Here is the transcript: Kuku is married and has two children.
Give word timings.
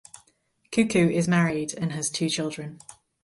Kuku 0.71 1.11
is 1.11 1.27
married 1.27 1.75
and 1.77 1.91
has 1.91 2.09
two 2.09 2.27
children. 2.27 2.79